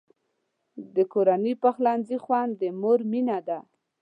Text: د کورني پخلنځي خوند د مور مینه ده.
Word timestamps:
د 0.95 0.97
کورني 1.13 1.53
پخلنځي 1.63 2.17
خوند 2.23 2.51
د 2.61 2.63
مور 2.81 2.99
مینه 3.11 3.37
ده. 3.47 3.59